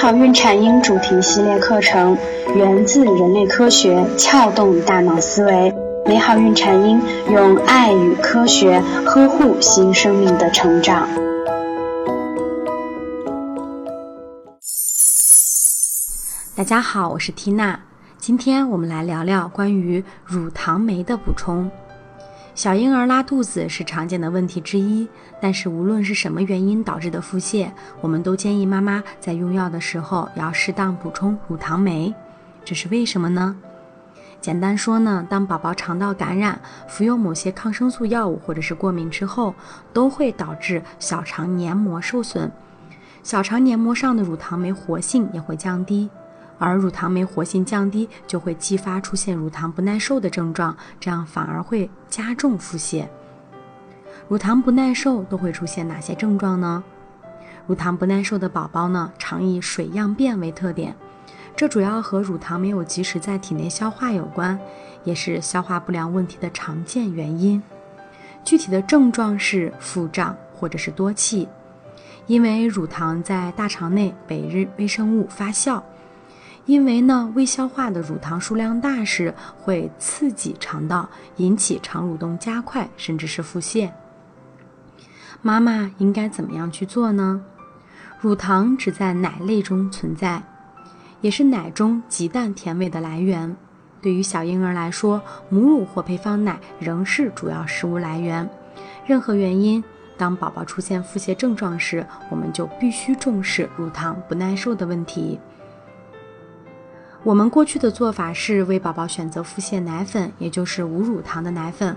[0.00, 2.16] 好孕产婴主题系列课程
[2.54, 5.74] 源自人类科学，撬动大脑思维。
[6.06, 11.08] 美好孕产婴用爱与科学呵护新生命的成长。
[16.54, 17.80] 大家好，我是缇娜，
[18.18, 21.68] 今天我们来聊聊关于乳糖酶的补充。
[22.58, 25.06] 小婴儿拉肚子是常见的问题之一，
[25.40, 27.70] 但是无论是什么原因导致的腹泻，
[28.00, 32.12] 我们都建议妈妈在用药的时候要适当补充乳糖酶。
[32.64, 33.54] 这是为什么呢？
[34.40, 39.54] 简单说呢，当宝宝肠道感染，服用某些抗生素药物或者是过敏之后，
[39.92, 42.50] 都会导致小肠黏膜受损，
[43.22, 46.10] 小肠黏膜上的乳糖酶活性也会降低。
[46.58, 53.06] 而乳糖酶活性降低，就会激发出现乳糖不耐受的症状，这样反而会加重腹泻。
[54.28, 56.82] 乳糖不耐受都会出现哪些症状呢？
[57.66, 60.94] 乳糖不耐受的宝宝呢，常以水样便为特点，
[61.54, 64.58] 这主要和乳糖没有及时在体内消化有关，
[65.04, 67.62] 也是消化不良问题的常见原因。
[68.44, 71.46] 具体的症状是腹胀或者是多气，
[72.26, 75.82] 因为乳糖在大肠内被日微生物发酵。
[76.68, 83.88] 因为呢，未消化的乳糖数量大时，会刺激肠道，引起肠蠕动加快，甚至是腹泻。
[85.40, 87.42] 妈妈应该怎么样去做呢？
[88.20, 90.42] 乳糖只在奶类中存在，
[91.22, 93.56] 也是奶中极淡甜味的来源。
[94.02, 98.46] 对于小婴儿来说，母乳或配方奶仍是主要食物来源。
[99.06, 99.82] 任何原因，
[100.18, 105.40] 当宝宝出现腹泻症状时，我们就必须重视乳糖不耐受的问题。
[107.24, 111.96] 我们过去的做法是为宝宝选择腹泻奶粉，也就是无乳糖的奶粉。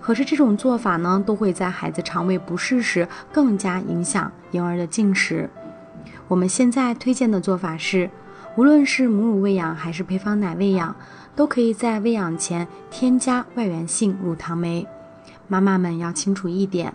[0.00, 5.50] 可是这种做法呢，都会在孩子肠胃不适时更加影响婴儿的进食。
[6.28, 8.08] 我们现在推荐的做法是，
[8.56, 10.94] 无论是母乳喂养还是配方奶喂养，
[11.34, 14.86] 都可以在喂养前添加外源性乳糖酶。
[15.48, 16.94] 妈妈们要清楚一点，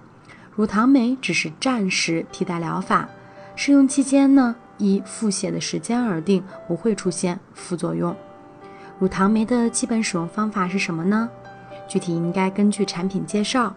[0.55, 3.09] 乳糖酶只是暂时替代疗法，
[3.55, 4.55] 试用期间呢。
[4.77, 8.15] 依腹泻的时间而定，不会出现副作用。
[8.99, 11.29] 乳糖酶的基本使用方法是什么呢？
[11.87, 13.73] 具体应该根据产品介绍。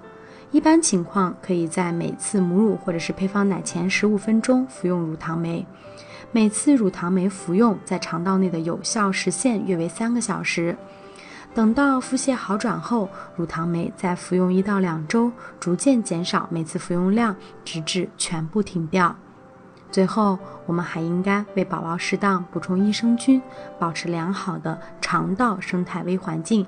[0.50, 5.66] 一般情况可以在每次母乳或者是配方奶前十五分钟服用乳糖酶。
[6.32, 10.74] 每次乳糖酶服用在肠道内的有效时限约为三个小时。
[11.54, 17.34] 等到腹泻好转后，乳糖酶再服用一到两周，逐渐减少每次服用量，
[17.64, 19.14] 直至全部停掉。
[19.90, 23.40] 最后，我们还应该为宝宝适当补充益生菌，
[23.78, 26.66] 保持良好的肠道生态微环境，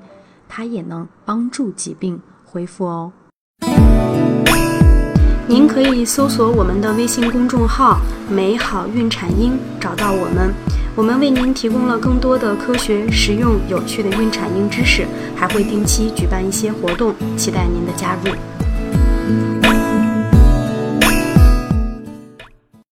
[0.49, 3.13] 它也能帮助疾病恢复哦。
[5.47, 7.99] 您可以搜索我们的微信公众号
[8.31, 10.53] “美好孕产婴”，找到我们。
[10.97, 19.60] 我们为您提供了更多的科学、实用、有趣的孕产婴知识，还会定期举办一些活动，期待您的加入。